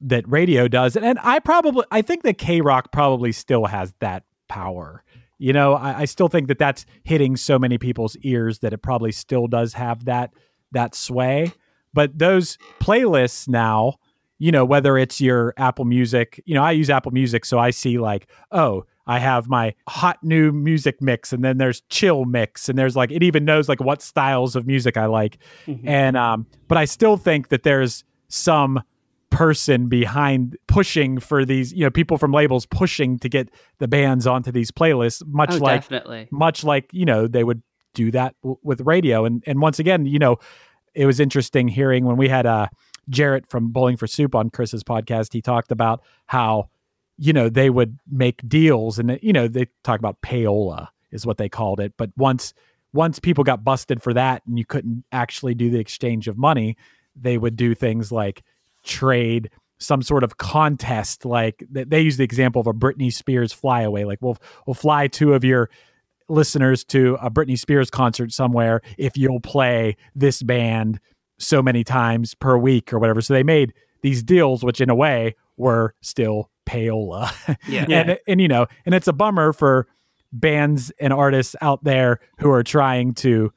[0.01, 4.25] that radio does, and, and I probably, I think that KROQ probably still has that
[4.47, 5.03] power.
[5.39, 8.79] You know, I, I still think that that's hitting so many people's ears that it
[8.79, 10.33] probably still does have that
[10.73, 11.53] that sway.
[11.93, 13.95] But those playlists now,
[14.39, 17.71] you know, whether it's your Apple Music, you know, I use Apple Music, so I
[17.71, 22.69] see like, oh, I have my hot new music mix, and then there's chill mix,
[22.69, 25.87] and there's like it even knows like what styles of music I like, Mhm.
[25.87, 28.83] and um, but I still think that there's some
[29.31, 34.27] person behind pushing for these, you know, people from labels pushing to get the bands
[34.27, 36.29] onto these playlists, much oh, like definitely.
[36.31, 37.63] much like you know they would
[37.95, 40.37] do that w- with radio and and once again you know
[40.95, 42.67] it was interesting hearing when we had uh
[43.11, 46.69] Jaret from Bowling for Soup on Chris's podcast he talked about how
[47.19, 51.39] you know they would make deals and you know they talk about payola is what
[51.39, 51.95] they called it.
[51.97, 52.53] But once
[52.93, 56.77] once people got busted for that and you couldn't actually do the exchange of money
[57.17, 58.43] they would do things like
[58.85, 61.25] trade some sort of contest.
[61.25, 64.05] Like they, they use the example of a Britney Spears flyaway.
[64.05, 65.71] Like we'll we'll fly two of your
[66.29, 71.01] listeners to a Britney Spears concert somewhere if you'll play this band
[71.39, 73.21] so many times per week or whatever.
[73.21, 73.73] So they made
[74.03, 77.31] these deals, which in a way were still payola.
[77.69, 77.87] Yeah.
[77.89, 79.87] and and you know, and it's a bummer for
[80.33, 83.53] bands and artists out there who are trying to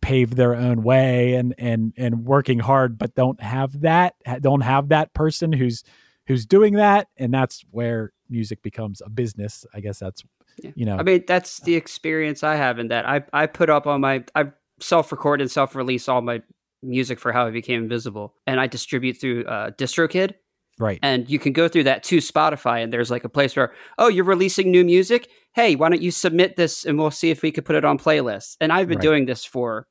[0.00, 4.88] pave their own way and and and working hard but don't have that don't have
[4.90, 5.82] that person who's
[6.28, 10.22] who's doing that and that's where music becomes a business i guess that's
[10.62, 10.70] Yeah.
[10.76, 13.86] you know I mean, that's the experience I have in that I I put up
[13.88, 14.46] on my I
[14.80, 16.42] self record and self release all my
[16.82, 20.34] music for how I became invisible, and I distribute through uh, DistroKid,
[20.78, 23.72] right and you can go through that to Spotify, and there's like a place where
[23.98, 27.42] oh you're releasing new music, hey why don't you submit this and we'll see if
[27.42, 28.56] we could put it on playlists.
[28.60, 29.02] And I've been Right.
[29.02, 29.86] doing this for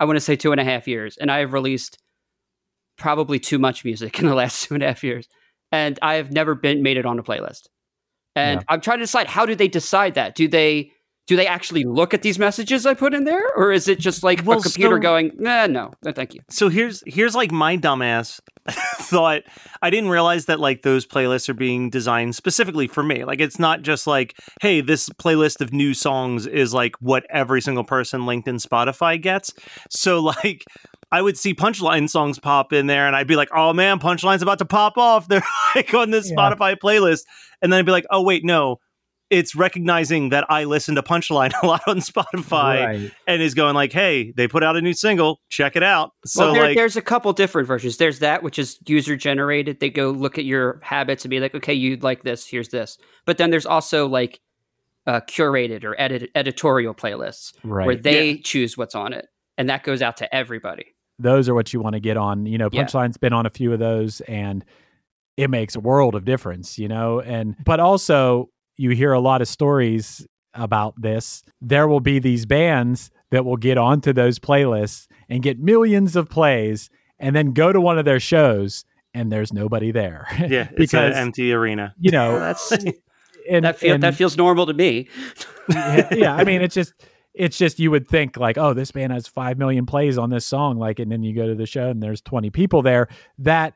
[0.00, 1.98] I want to say two and a half years, and I have released
[2.98, 5.28] probably too much music in the last two and a half years,
[5.72, 7.68] and I have never been made it on a playlist.
[8.34, 8.64] And Yeah.
[8.68, 10.34] I'm trying to decide how do they decide that?
[10.34, 10.92] Do they
[11.26, 14.22] do they actually look at these messages I put in there, or is it just
[14.22, 16.40] like Well, a computer so- going, nah, no, no, thank you.
[16.48, 18.40] So here's here's like my dumbass
[18.96, 19.42] thought
[19.82, 23.24] I didn't realize that like those playlists are being designed specifically for me.
[23.24, 27.60] Like it's not just like, hey, this playlist of new songs is like what every
[27.60, 29.52] single person linked in Spotify gets.
[29.90, 30.64] So like
[31.12, 34.42] I would see punchline songs pop in there and I'd be like, oh man, punchline's
[34.42, 35.28] about to pop off.
[35.28, 35.42] They're
[35.76, 36.36] like on this Yeah.
[36.36, 37.22] Spotify playlist.
[37.62, 38.80] And then I'd be like, oh wait, no.
[39.30, 43.12] It's recognizing that I listen to Punchline a lot on Spotify Right.
[43.26, 46.44] and is going like, "Hey, they put out a new single, check it out." So
[46.46, 47.96] well, there, like, there's a couple different versions.
[47.96, 49.80] There's that which is user generated.
[49.80, 52.46] They go look at your habits and be like, okay, you'd like this.
[52.46, 52.98] Here's this.
[53.24, 54.40] But then there's also like
[55.06, 57.86] uh, curated or edit- editorial playlists Right.
[57.86, 59.26] where they choose what's on it,
[59.58, 60.86] and that goes out to everybody.
[61.18, 62.44] those are what you want to get on.
[62.46, 62.84] You know, Yeah.
[62.84, 64.64] Punchline's been on a few of those and
[65.38, 67.20] it makes a world of difference, you know.
[67.20, 71.42] And but also you hear a lot of stories about this.
[71.60, 76.28] There will be these bands that will get onto those playlists and get millions of
[76.28, 78.84] plays and then go to one of their shows
[79.14, 80.26] and there's nobody there.
[80.38, 81.94] yeah, it's because an empty arena.
[81.98, 82.70] you Well, know, that's
[83.50, 85.08] and, that feel, and- that feels normal to me.
[85.68, 86.92] yeah, yeah, I mean, it's just
[87.34, 90.46] it's just you would think like, oh, this band has five million plays on this
[90.46, 93.08] song, like, and then you go to the show and there's twenty people there.
[93.38, 93.74] That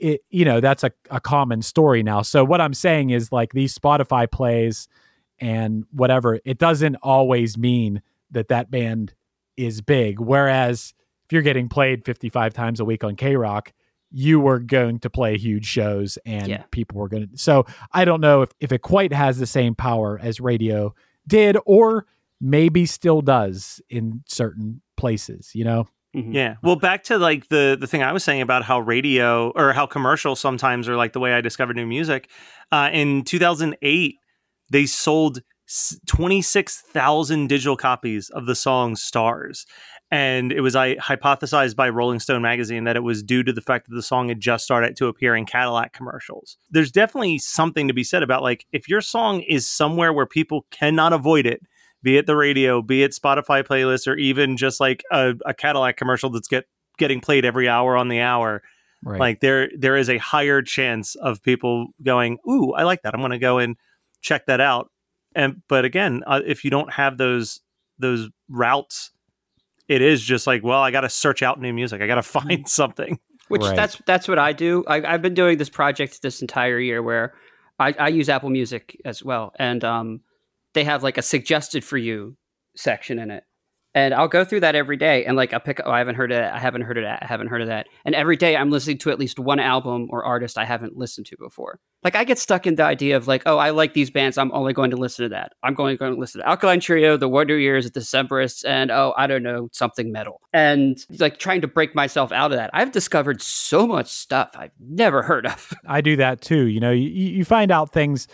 [0.00, 2.22] it, you know, that's a, a common story now.
[2.22, 4.88] So what I'm saying is like these Spotify plays
[5.38, 9.14] and whatever, it doesn't always mean that that band
[9.56, 10.20] is big.
[10.20, 10.94] Whereas
[11.26, 13.68] if you're getting played 55 times a week on KROQ,
[14.12, 16.62] you were going to play huge shows and Yeah.
[16.70, 17.38] people were going to.
[17.38, 20.94] So I don't know if, if it quite has the same power as radio
[21.26, 22.06] did or
[22.40, 25.86] maybe still does in certain places, you know?
[26.14, 26.34] Mhm.
[26.34, 26.54] Yeah.
[26.62, 29.86] Well, back to like the the thing I was saying about how radio or how
[29.86, 32.28] commercial sometimes are like the way I discovered new music.
[32.72, 34.16] Uh, in 2008,
[34.70, 35.42] they sold
[36.08, 39.66] 26,000 digital copies of the song Stars.
[40.10, 43.60] And it was I hypothesized by Rolling Stone magazine that it was due to the
[43.60, 46.56] fact that the song had just started to appear in Cadillac commercials.
[46.70, 50.66] There's definitely something to be said about like if your song is somewhere where people
[50.72, 51.60] cannot avoid it,
[52.02, 55.96] be it the radio, be it Spotify playlists, or even just like a, a Cadillac
[55.96, 56.66] commercial that's get
[56.98, 58.62] getting played every hour on the hour.
[59.02, 59.18] Right.
[59.20, 63.14] Like there there is a higher chance of people going, "Ooh, I like that.
[63.14, 63.76] I'm going to go and
[64.20, 64.90] check that out."
[65.34, 67.60] And but again, uh, if you don't have those
[67.98, 69.10] those routes,
[69.88, 72.00] it is just like, well, I got to search out new music.
[72.00, 73.18] I got to find something.
[73.48, 73.74] Which Right.
[73.74, 74.84] that's that's what I do.
[74.86, 77.34] I, I've been doing this project this entire year where
[77.80, 80.20] I, I use Apple Music as well, and um,
[80.74, 82.36] they have like a suggested for you
[82.76, 83.44] section in it,
[83.94, 85.80] and I'll go through that every day and like I pick.
[85.84, 86.54] Oh, I haven't heard of that.
[86.54, 87.22] I haven't heard of that.
[87.22, 87.88] I haven't heard of that.
[88.04, 91.26] And every day I'm listening to at least one album or artist I haven't listened
[91.26, 91.80] to before.
[92.04, 94.38] Like I get stuck in the idea of like, oh, I like these bands.
[94.38, 95.52] I'm only going to listen to that.
[95.64, 99.26] I'm going to listen to Alkaline Trio, The Wonder Years, The Decemberists, and oh, I
[99.26, 100.40] don't know, something metal.
[100.52, 102.70] And like trying to break myself out of that.
[102.72, 105.72] I've discovered so much stuff I've never heard of.
[105.86, 106.66] I do that too.
[106.66, 108.28] You know, you, you find out things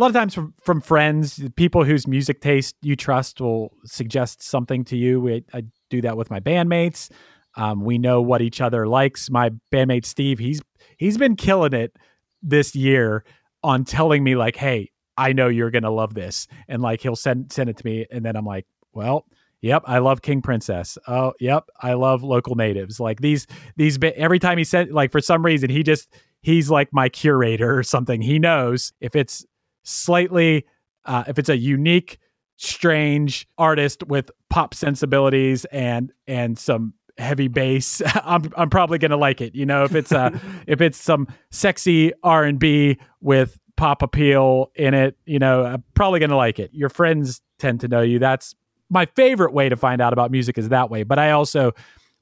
[0.00, 4.84] lot of times from, from friends, people whose music taste you trust will suggest something
[4.84, 5.20] to you.
[5.20, 7.10] We, I do that with my bandmates.
[7.56, 9.30] Um, we know what each other likes.
[9.30, 10.62] My bandmate Steve, he's
[10.96, 11.96] he's been killing it
[12.42, 13.24] this year
[13.62, 17.52] on telling me like, "Hey, I know you're gonna love this," and like he'll send
[17.52, 19.26] send it to me, and then I'm like, "Well."
[19.62, 20.96] Yep, I love King Princess.
[21.06, 22.98] Oh, yep, I love local natives.
[22.98, 23.98] Like these, these.
[24.16, 26.08] Every time he sent, like for some reason, he just
[26.40, 28.22] he's like my curator or something.
[28.22, 29.44] He knows if it's
[29.82, 30.64] slightly
[31.04, 32.18] uh, if it's a unique
[32.56, 39.16] strange artist with pop sensibilities and and some heavy bass i'm i'm probably going to
[39.16, 44.70] like it you know if it's a if it's some sexy r&b with pop appeal
[44.74, 46.70] in it you know i'm probably going to like it.
[46.74, 48.18] Your friends tend to know you.
[48.18, 48.54] That's
[48.90, 51.72] my favorite way to find out about music is that way but i also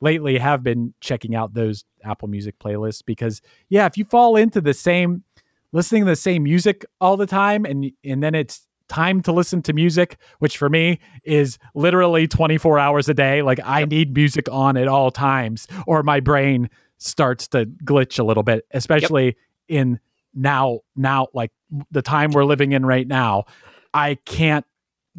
[0.00, 4.60] lately have been checking out those apple music playlists because yeah if you fall into
[4.60, 5.24] the same
[5.72, 9.60] listening to the same music all the time and and then it's time to listen
[9.60, 13.42] to music which for me is literally 24 hours a day.
[13.42, 18.22] Like i need music on at all times or my brain starts to glitch a
[18.24, 19.36] little bit especially
[19.68, 20.00] in
[20.34, 21.52] now now like
[21.90, 23.44] the time we're living in right now.
[23.92, 24.66] I can't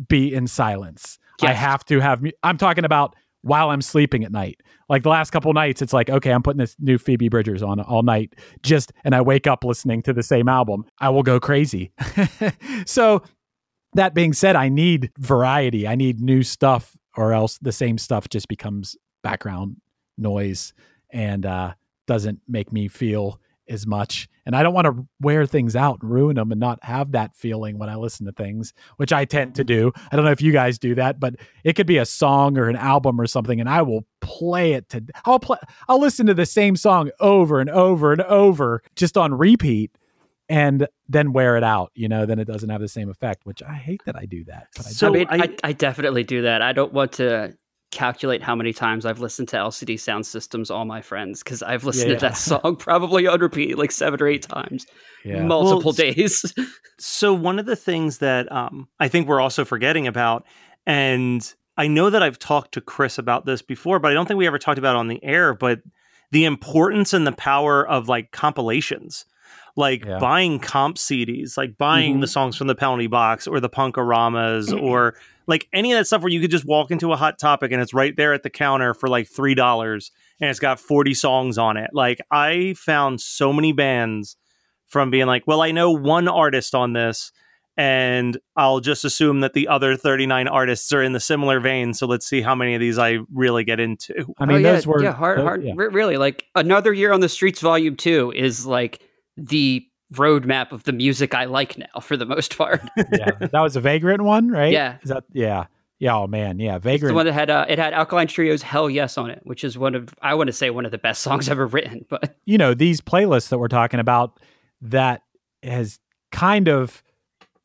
[0.07, 1.19] be in silence.
[1.41, 4.62] I have to have i'm talking about while i'm sleeping at night.
[4.89, 7.80] Like the last couple nights it's like okay i'm putting this new phoebe bridgers on
[7.80, 10.86] all night just and i wake up listening to the same album.
[10.99, 11.91] I will go crazy.
[12.86, 13.23] So
[13.93, 15.88] that being said i need variety.
[15.88, 19.78] I need new stuff or else the same stuff just becomes background
[20.17, 20.73] noise
[21.12, 21.73] and uh
[22.08, 24.27] doesn't make me feel as much.
[24.45, 27.36] And i don't want to wear things out and ruin them and not have that
[27.36, 29.91] feeling when i listen to things which i tend to do.
[30.12, 32.67] I don't know if you guys do that but it could be a song or
[32.67, 36.34] an album or something and i will play it to i'll play i'll listen to
[36.34, 39.91] the same song over and over and over just on repeat
[40.47, 43.62] and then wear it out you know then it doesn't have the same effect which
[43.62, 46.23] i hate that i do that but I So I mean, I- I, I definitely
[46.23, 46.63] do that.
[46.63, 47.56] I don't want to
[47.92, 52.12] calculate how many times I've listened to LCD Soundsystem's, All My Friends, because I've listened
[52.12, 52.17] Yeah.
[52.17, 54.85] to that song probably on repeat like seven or eight times,
[55.25, 55.44] Yeah.
[55.44, 56.54] multiple Well, days.
[57.00, 60.46] So one of the things that um, I think we're also forgetting about,
[60.85, 61.42] and
[61.77, 64.48] I know that I've talked to Chris about this before, but I don't think we
[64.48, 65.54] ever talked about it on the air.
[65.54, 65.79] But
[66.31, 69.25] the importance and the power of like compilations,
[69.80, 70.19] like Yeah.
[70.19, 72.32] buying comp CDs, like buying the mm-hmm.
[72.32, 74.84] songs from the penalty box or the Punk-O-Ramas mm-hmm.
[74.86, 75.15] or
[75.48, 77.82] like any of that stuff where you could just walk into a hot topic and
[77.82, 81.58] it's right there at the counter for like three dollars and it's got 40 songs
[81.58, 81.90] on it.
[81.94, 84.38] Like I found so many bands
[84.88, 87.32] from being like, well, I know one artist on this,
[87.77, 91.94] and I'll just assume that the other 39 artists are in the similar vein.
[91.94, 94.34] So let's see how many of these I really get into.
[94.38, 95.63] I mean, oh, yeah, those were yeah, hard, tho- hard.
[95.63, 95.73] yeah.
[95.77, 99.02] Really, like another year on the streets, volume two is like
[99.48, 102.81] the roadmap of the music I like now, for the most part.
[102.98, 104.71] yeah, that was a Vagrant one, right?
[104.73, 104.98] Yeah.
[105.04, 105.65] Is that yeah.
[106.02, 107.15] Yeah, oh man, yeah, It's the Vagrant.
[107.15, 109.96] one that had uh, it had Alkaline Trio's "Hell Yes" on it, which is one
[109.96, 112.06] of I want to say one of the best songs ever written.
[112.10, 114.40] But you know, these playlists that we're talking about
[114.81, 115.23] that
[115.62, 116.00] has
[116.31, 117.04] kind of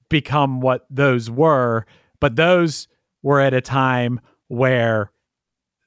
[0.09, 1.87] become what those were,
[2.21, 2.89] but those
[3.23, 5.13] were at a time where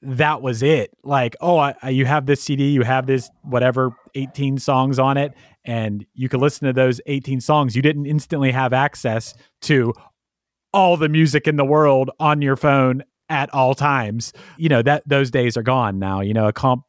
[0.00, 0.90] that was it.
[1.02, 5.16] Like, oh, I, I- you have this CD, you have this whatever 18 songs on
[5.18, 5.34] it,
[5.64, 7.76] and you could listen to those 18 songs.
[7.76, 9.92] You didn't instantly have access to
[10.72, 14.32] all the music in the world on your phone at all times.
[14.56, 16.20] You know that those days are gone now.
[16.20, 16.84] You know, a comp.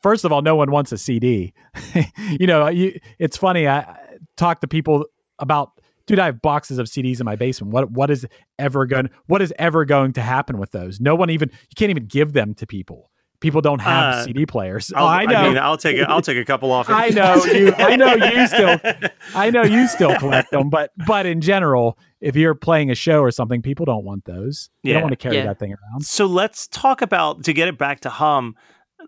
[0.00, 1.52] First of all, no one wants a CD.
[2.38, 3.66] you know, uh, you, it's funny.
[3.66, 3.98] I, I
[4.36, 5.06] talk to people
[5.38, 5.72] about.
[6.04, 7.72] Dude, I have boxes of CDs in my basement.
[7.72, 8.26] What what is
[8.58, 9.08] ever going?
[9.26, 11.00] What is ever going to happen with those?
[11.00, 11.50] No one even.
[11.52, 13.11] You can't even give them to people.
[13.42, 14.92] People don't have Uh, CD players.
[14.96, 15.42] I'll, oh, I know.
[15.48, 16.88] mean, I'll take a, I'll take a couple off.
[16.88, 17.74] I know you.
[17.76, 18.80] I know you still.
[19.34, 23.20] I know you still collect them, but but in general, if you're playing a show
[23.20, 24.70] or something, people don't want those.
[24.82, 24.94] They Yeah.
[24.94, 25.46] don't want to carry Yeah.
[25.46, 26.06] that thing around.
[26.06, 28.54] So let's talk about to get it back to hum.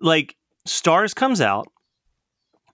[0.01, 1.69] Like Stars comes out,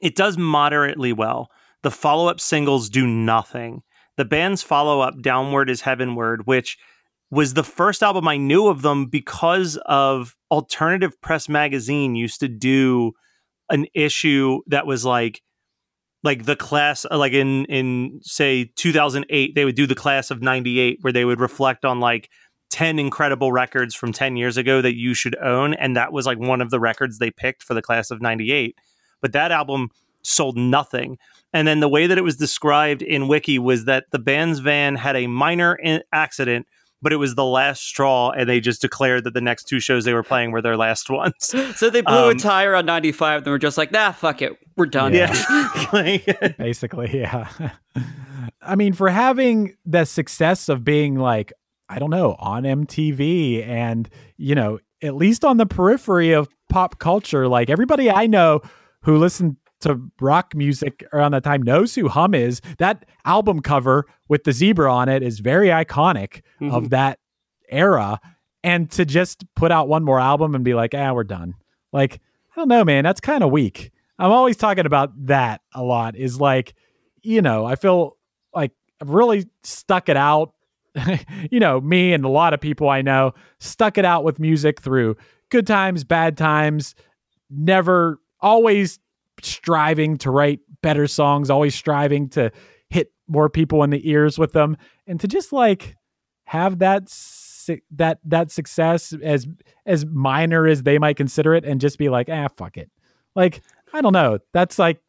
[0.00, 1.50] it does moderately well.
[1.82, 3.82] The follow up singles do nothing.
[4.16, 6.78] The band's follow up, Downward is Heavenward, which
[7.30, 12.48] was the first album I knew of them because of Alternative Press Magazine used to
[12.48, 13.12] do
[13.68, 15.42] an issue that was like
[16.22, 20.42] like the class uh, like in in say 2008 they would do the class of
[20.42, 22.28] 98 where they would reflect on like
[22.70, 26.38] 10 incredible records from 10 years ago that you should own and that was like
[26.38, 28.76] one of the records they picked for the class of 98
[29.22, 29.88] but that album
[30.22, 31.18] sold nothing.
[31.52, 34.96] And then the way that it was described in wiki was that the band's van
[34.96, 36.66] had a minor in- accident
[37.02, 40.04] but it was the last straw and they just declared that the next two shows
[40.04, 41.34] they were playing were their last ones
[41.76, 43.44] so they blew a Um, tire on ninety five.
[43.44, 45.14] Then we're just like, nah, fuck it, we're done.
[45.14, 45.32] yeah
[45.92, 46.26] Like-
[46.58, 47.48] Basically, yeah.
[48.62, 51.52] I mean, for having the success of being like,
[51.88, 56.98] I don't know, on MTV and, you know, at least on the periphery of pop
[56.98, 58.60] culture, like everybody I know
[59.02, 62.60] who listened to rock music around that time knows who Hum is.
[62.78, 67.18] That album cover with the zebra on it is very iconic of that
[67.68, 68.20] era.
[68.62, 71.54] And to just put out one more album and be like, ah, we're done.
[71.92, 72.20] Like,
[72.52, 73.04] I don't know, man.
[73.04, 73.90] That's kind of weak.
[74.18, 76.14] I'm always talking about that a lot.
[76.14, 76.74] Is like,
[77.22, 78.18] you know, I feel
[78.54, 80.52] like I've really stuck it out.
[81.50, 84.80] you know, me and a lot of people I know stuck it out with music
[84.80, 85.16] through
[85.50, 86.94] good times, bad times,
[87.48, 88.98] never always
[89.42, 92.50] striving to write better songs, always striving to
[92.88, 94.76] hit more people in the ears with them
[95.06, 95.96] and to just like
[96.44, 97.08] have that
[97.92, 99.46] that that success as
[99.86, 102.90] as minor as they might consider it and just be like, "Ah, fuck it."
[103.36, 103.62] Like,
[103.92, 104.38] I don't know.
[104.52, 105.00] That's like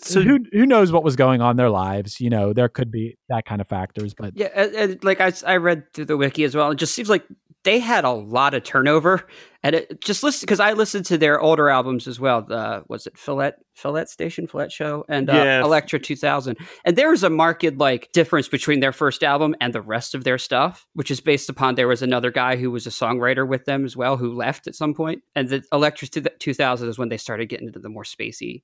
[0.00, 2.90] so who who knows what was going on in their lives, you know, there could
[2.90, 6.16] be that kind of factors, but Yeah, and, and, like I, I read through the
[6.16, 6.70] wiki as well.
[6.70, 7.24] It just seems like
[7.64, 9.26] they had a lot of turnover,
[9.62, 12.42] and it just listen because I listened to their older albums as well.
[12.42, 15.62] The was it Fillet Fillet Station Fillet Show and uh.
[15.64, 19.82] Electra 2000, and there was a marked like difference between their first album and the
[19.82, 22.90] rest of their stuff, which is based upon there was another guy who was a
[22.90, 26.98] songwriter with them as well who left at some point, and the Electra 2000 is
[26.98, 28.62] when they started getting into the more spacey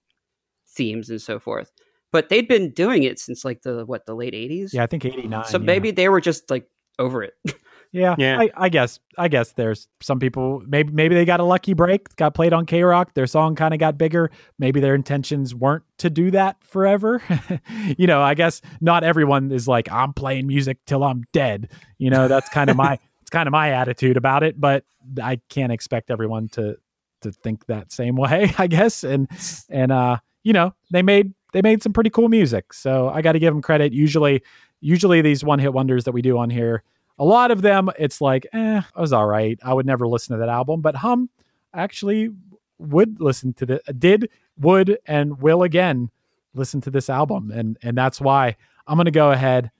[0.68, 1.72] themes and so forth.
[2.12, 4.72] But they'd been doing it since like the what the late 80s.
[4.72, 5.44] yeah, I think 89.
[5.46, 5.64] So yeah.
[5.64, 6.66] maybe they were just like
[6.98, 7.34] over it.
[7.92, 8.38] Yeah, Yeah.
[8.38, 9.00] I, I guess.
[9.18, 10.62] I guess there's some people.
[10.66, 13.12] Maybe maybe they got a lucky break, got played on KROQ.
[13.14, 14.30] Their song kind of got bigger.
[14.58, 17.22] Maybe their intentions weren't to do that forever.
[17.98, 21.70] you know, I guess not everyone is like I'm playing music till I'm dead.
[21.98, 24.60] You know, that's kind of my it's kind of my attitude about it.
[24.60, 24.84] But
[25.22, 26.76] I can't expect everyone to
[27.22, 28.54] to think that same way.
[28.58, 29.02] I guess.
[29.02, 29.28] And
[29.68, 32.72] and uh, you know, they made they made some pretty cool music.
[32.72, 33.92] So I got to give them credit.
[33.92, 34.42] Usually,
[34.80, 36.84] usually these one hit wonders that we do on here
[37.20, 39.56] A lot of them, it's like, eh, I was all right.
[39.62, 40.80] I would never listen to that album.
[40.80, 41.28] But Hum
[41.72, 42.30] actually
[42.78, 46.10] would listen to the did, would, and will again
[46.54, 47.52] listen to this album.
[47.54, 48.56] And and that's why
[48.86, 49.70] I'm gonna go ahead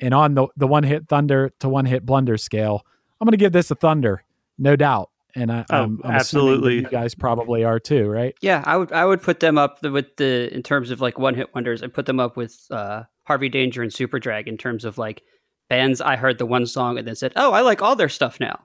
[0.00, 2.84] and on the, the one hit thunder to one hit blunder scale,
[3.20, 4.24] I'm gonna give this a thunder,
[4.58, 5.10] no doubt.
[5.34, 6.76] And I, Oh, I'm, I'm absolutely.
[6.76, 8.34] you guys probably are too, right?
[8.40, 11.34] Yeah, I would I would put them up with the in terms of like one
[11.34, 11.82] hit wonders.
[11.82, 15.22] I put them up with uh, Harvey Danger and Superdrag in terms of like
[15.68, 16.00] bands.
[16.00, 18.60] I heard the one song and then said, "Oh, I like all their stuff now."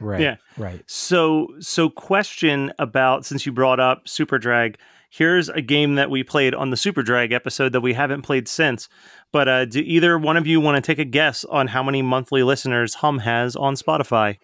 [0.00, 0.20] Right.
[0.20, 0.36] Yeah.
[0.56, 0.82] Right.
[0.86, 4.78] So, so question about since you brought up Super Drag,
[5.10, 8.48] here's a game that we played on the Super Drag episode that we haven't played
[8.48, 8.88] since.
[9.32, 12.02] But uh, do either one of you want to take a guess on how many
[12.02, 14.38] monthly listeners Hum has on Spotify?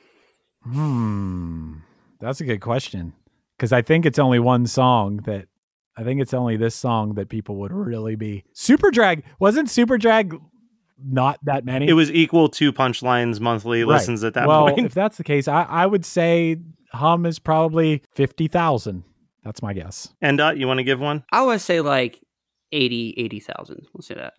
[0.62, 1.76] Hmm.
[2.20, 3.14] That's a good question.
[3.56, 5.46] Because I think it's only one song that
[5.96, 8.44] I think it's only this song that people would really be.
[8.52, 10.34] Super Drag wasn't Super Drag
[11.04, 11.88] not that many.
[11.88, 13.94] It was equal to Punchline's monthly Right.
[13.94, 14.86] listens at that well, point.
[14.86, 16.56] if that's the case, I, I would say
[16.92, 19.04] Hum is probably fifty thousand.
[19.44, 20.12] That's my guess.
[20.20, 21.24] And uh, you want to give one?
[21.32, 22.20] I would say like
[22.70, 23.86] 80 80,000.
[23.92, 24.34] We'll say that.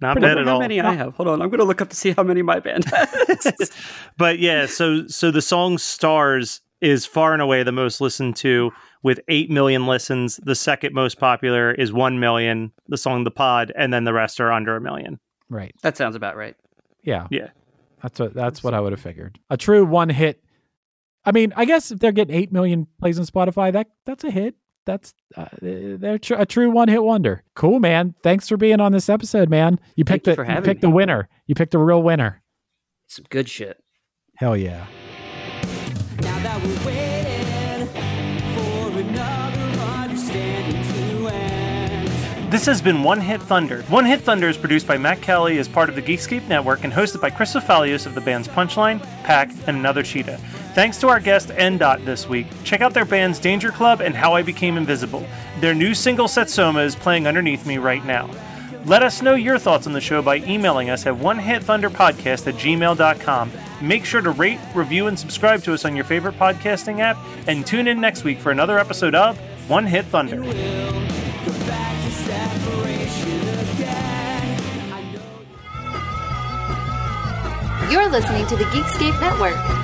[0.00, 0.40] Not Pretty bad good.
[0.42, 0.60] at how all.
[0.60, 1.14] many I have?
[1.14, 3.70] Hold on, I'm going to look up to see how many my band has.
[4.18, 8.70] but yeah, so so the song Stars is far and away the most listened to
[9.02, 10.38] with 8 million listens.
[10.42, 14.40] The second most popular is 1 million, the song The Pod, and then the rest
[14.40, 15.18] are under a million.
[15.48, 15.74] Right.
[15.82, 16.56] that sounds about right.
[17.02, 17.26] Yeah.
[17.30, 17.48] Yeah.
[18.02, 19.38] That's what that's what I would have figured.
[19.48, 20.42] A true one hit.
[21.24, 24.30] I mean, I guess if they're getting eight million plays on Spotify, that that's a
[24.30, 24.56] hit.
[24.86, 27.42] That's uh, they're tr- a true one hit wonder.
[27.54, 28.14] Cool, man.
[28.22, 29.80] Thanks for being on this episode, man.
[29.96, 30.88] You picked you the for you picked me.
[30.88, 31.28] the winner.
[31.46, 32.42] You picked a real winner.
[33.06, 33.82] Some good shit.
[34.36, 34.86] Hell yeah.
[36.20, 37.86] Now that we're waiting
[38.54, 42.52] for another understanding to end.
[42.52, 43.82] This has been One Hit Thunder.
[43.84, 46.92] One Hit Thunder is produced by Matt Kelly as part of the Geekscape Network and
[46.92, 50.38] hosted by Chris Fafalios of the bands Punchline, Pack, and Another Cheetah.
[50.74, 52.48] Thanks to our guest NDOT this week.
[52.64, 55.24] Check out their bands Danger Club and How I Became Invisible.
[55.60, 58.28] Their new single Setsoma is playing underneath me right now.
[58.84, 63.52] Let us know your thoughts on the show by emailing us at onehitthunderpodcast at gmail.com.
[63.80, 67.64] Make sure to rate, review, and subscribe to us on your favorite podcasting app, and
[67.64, 69.38] tune in next week for another episode of
[69.70, 70.42] One Hit Thunder.
[77.90, 79.83] You're listening to the Geekscape Network.